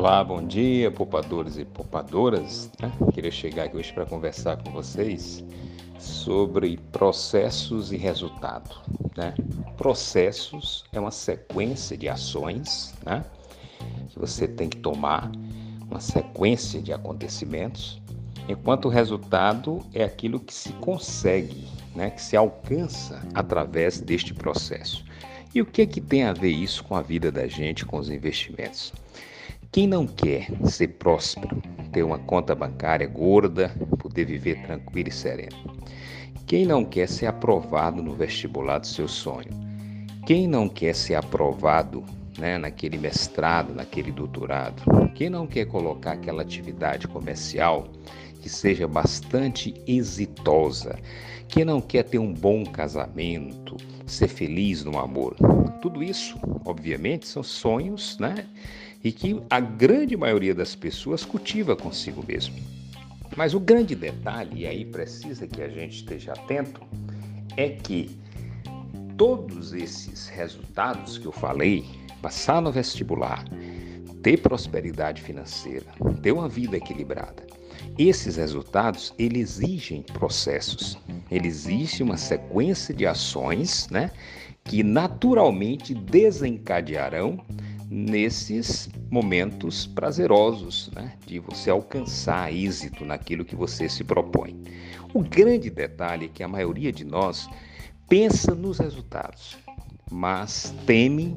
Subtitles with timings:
[0.00, 2.70] Olá, bom dia, poupadores e poupadoras.
[2.80, 2.90] Né?
[3.12, 5.44] Queria chegar aqui hoje para conversar com vocês
[5.98, 8.80] sobre processos e resultado.
[9.14, 9.34] Né?
[9.76, 13.22] Processos é uma sequência de ações né?
[14.08, 15.30] que você tem que tomar,
[15.86, 18.00] uma sequência de acontecimentos,
[18.48, 22.08] enquanto o resultado é aquilo que se consegue, né?
[22.08, 25.04] que se alcança através deste processo.
[25.54, 27.98] E o que é que tem a ver isso com a vida da gente, com
[27.98, 28.94] os investimentos?
[29.72, 33.68] Quem não quer ser próspero, ter uma conta bancária gorda,
[34.00, 35.56] poder viver tranquilo e sereno?
[36.44, 39.50] Quem não quer ser aprovado no vestibular do seu sonho?
[40.26, 42.04] Quem não quer ser aprovado
[42.36, 44.82] né, naquele mestrado, naquele doutorado?
[45.14, 47.86] Quem não quer colocar aquela atividade comercial
[48.42, 50.98] que seja bastante exitosa?
[51.46, 55.36] Quem não quer ter um bom casamento, ser feliz no amor?
[55.80, 58.48] Tudo isso, obviamente, são sonhos, né?
[59.02, 62.56] E que a grande maioria das pessoas cultiva consigo mesmo.
[63.36, 66.80] Mas o grande detalhe, e aí precisa que a gente esteja atento,
[67.56, 68.10] é que
[69.16, 71.84] todos esses resultados que eu falei,
[72.20, 73.44] passar no vestibular,
[74.22, 75.86] ter prosperidade financeira,
[76.22, 77.46] ter uma vida equilibrada,
[77.98, 80.98] esses resultados eles exigem processos,
[81.30, 84.10] ele existe uma sequência de ações, né,
[84.64, 87.44] que naturalmente desencadearão
[87.90, 94.56] nesses momentos prazerosos, né, de você alcançar êxito naquilo que você se propõe.
[95.12, 97.48] O grande detalhe é que a maioria de nós
[98.08, 99.58] pensa nos resultados,
[100.08, 101.36] mas teme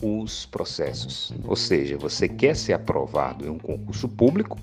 [0.00, 1.32] os processos.
[1.44, 4.56] Ou seja, você quer ser aprovado em um concurso público,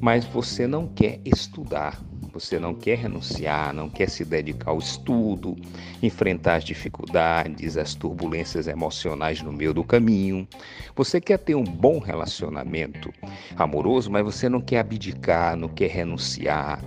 [0.00, 2.00] mas você não quer estudar,
[2.32, 5.54] você não quer renunciar, não quer se dedicar ao estudo,
[6.02, 10.48] enfrentar as dificuldades, as turbulências emocionais no meio do caminho.
[10.96, 13.12] Você quer ter um bom relacionamento
[13.56, 16.82] amoroso, mas você não quer abdicar, não quer renunciar,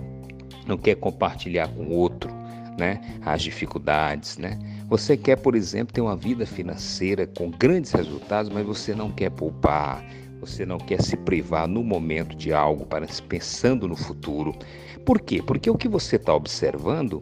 [0.66, 2.30] não quer compartilhar com outro,
[2.76, 4.58] né, as dificuldades, né?
[4.88, 9.30] Você quer, por exemplo, ter uma vida financeira com grandes resultados, mas você não quer
[9.30, 10.04] poupar,
[10.40, 14.54] você não quer se privar no momento de algo para pensando no futuro.
[15.04, 15.42] Por quê?
[15.42, 17.20] Porque o que você está observando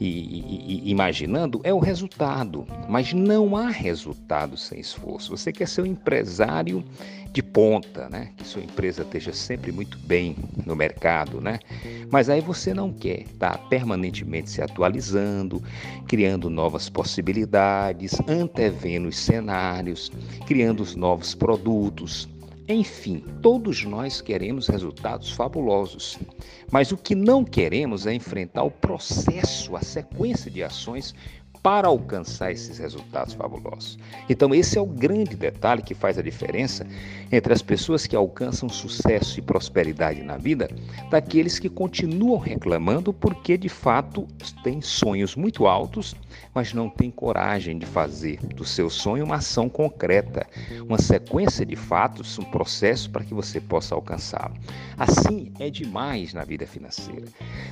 [0.00, 5.36] e, e, e, imaginando é o resultado, mas não há resultado sem esforço.
[5.36, 6.84] Você quer ser um empresário
[7.32, 8.30] de ponta, né?
[8.36, 11.58] Que sua empresa esteja sempre muito bem no mercado, né?
[12.10, 15.60] Mas aí você não quer estar tá permanentemente se atualizando,
[16.06, 20.12] criando novas possibilidades, antevendo os cenários,
[20.46, 22.28] criando os novos produtos,
[22.66, 26.18] enfim, todos nós queremos resultados fabulosos,
[26.70, 31.14] mas o que não queremos é enfrentar o processo, a sequência de ações
[31.64, 33.98] para alcançar esses resultados fabulosos.
[34.28, 36.86] Então, esse é o grande detalhe que faz a diferença
[37.32, 40.68] entre as pessoas que alcançam sucesso e prosperidade na vida
[41.10, 44.28] daqueles que continuam reclamando porque de fato
[44.62, 46.14] têm sonhos muito altos,
[46.54, 50.46] mas não têm coragem de fazer do seu sonho uma ação concreta,
[50.86, 54.54] uma sequência de fatos, um processo para que você possa alcançá-lo.
[54.98, 57.24] Assim é demais na vida financeira.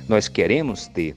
[0.09, 1.15] Nós queremos ter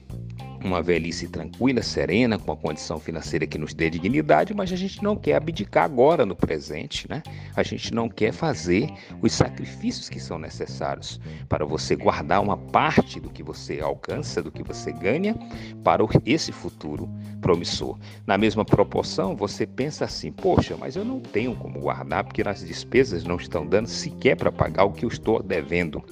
[0.67, 5.01] uma velhice tranquila, serena, com a condição financeira que nos dê dignidade, mas a gente
[5.01, 7.23] não quer abdicar agora no presente, né?
[7.55, 8.89] A gente não quer fazer
[9.21, 14.51] os sacrifícios que são necessários para você guardar uma parte do que você alcança, do
[14.51, 15.35] que você ganha,
[15.83, 17.09] para esse futuro
[17.41, 17.97] promissor.
[18.25, 22.59] Na mesma proporção, você pensa assim: poxa, mas eu não tenho como guardar porque as
[22.59, 26.03] despesas não estão dando sequer para pagar o que eu estou devendo.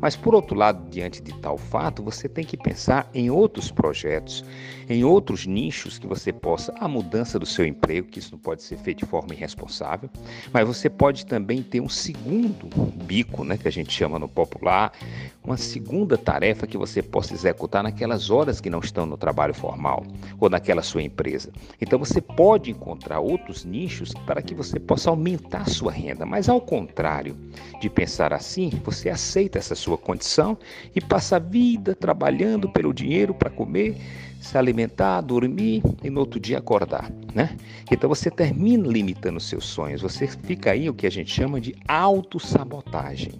[0.00, 4.03] Mas por outro lado, diante de tal fato, você tem que pensar em outros projetos
[4.04, 4.44] projetos,
[4.88, 8.62] em outros nichos que você possa, a mudança do seu emprego, que isso não pode
[8.62, 10.10] ser feito de forma irresponsável,
[10.52, 12.68] mas você pode também ter um segundo
[13.04, 14.92] bico, né, que a gente chama no popular,
[15.42, 20.04] uma segunda tarefa que você possa executar naquelas horas que não estão no trabalho formal
[20.38, 21.50] ou naquela sua empresa.
[21.80, 26.60] Então você pode encontrar outros nichos para que você possa aumentar sua renda, mas ao
[26.60, 27.36] contrário
[27.80, 30.58] de pensar assim, você aceita essa sua condição
[30.94, 33.96] e passa a vida trabalhando pelo dinheiro para comer comer,
[34.40, 37.56] se alimentar, dormir e no outro dia acordar, né?
[37.90, 41.74] Então você termina limitando seus sonhos, você fica aí o que a gente chama de
[41.88, 43.32] autossabotagem.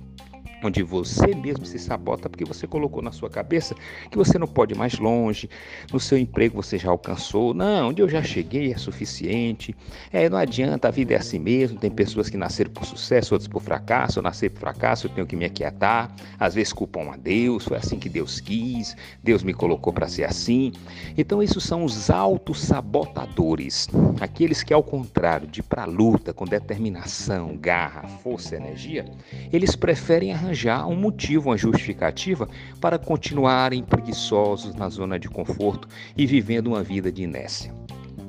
[0.65, 3.75] Onde você mesmo se sabota porque você colocou na sua cabeça
[4.11, 5.49] que você não pode ir mais longe,
[5.93, 9.75] no seu emprego você já alcançou, não, onde eu já cheguei é suficiente,
[10.13, 13.49] é, não adianta, a vida é assim mesmo, tem pessoas que nasceram por sucesso, outras
[13.49, 17.17] por fracasso, eu nasci por fracasso, eu tenho que me aquietar, às vezes culpam a
[17.17, 20.73] Deus, foi assim que Deus quis, Deus me colocou para ser assim.
[21.17, 23.89] Então, isso são os autossabotadores,
[24.21, 29.05] aqueles que, ao contrário de para a luta com determinação, garra, força energia,
[29.53, 32.49] eles preferem arranjar um motivo, uma justificativa
[32.81, 37.75] para continuarem preguiçosos na zona de conforto e vivendo uma vida de inércia.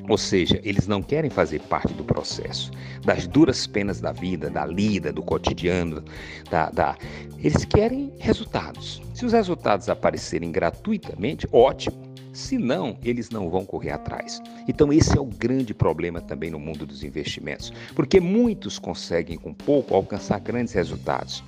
[0.10, 2.72] Ou seja, eles não querem fazer parte do processo,
[3.04, 6.04] das duras penas da vida, da lida, do cotidiano,
[6.50, 6.96] da, da...
[7.40, 9.02] eles querem resultados.
[9.14, 11.96] Se os resultados aparecerem gratuitamente, ótimo.
[12.34, 14.42] Se não, eles não vão correr atrás.
[14.68, 19.54] Então, esse é o grande problema também no mundo dos investimentos, porque muitos conseguem, com
[19.54, 21.42] pouco, alcançar grandes resultados.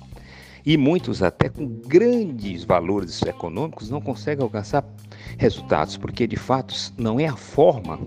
[0.64, 4.84] E muitos, até com grandes valores econômicos, não conseguem alcançar
[5.38, 7.98] resultados, porque de fato não é a forma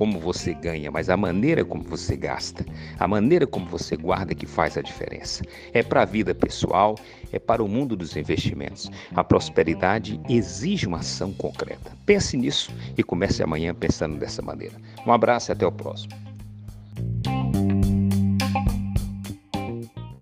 [0.00, 2.64] como você ganha, mas a maneira como você gasta,
[2.98, 5.44] a maneira como você guarda que faz a diferença.
[5.74, 6.94] É para a vida pessoal,
[7.30, 8.90] é para o mundo dos investimentos.
[9.14, 11.92] A prosperidade exige uma ação concreta.
[12.06, 14.74] Pense nisso e comece amanhã pensando dessa maneira.
[15.06, 16.29] Um abraço e até o próximo.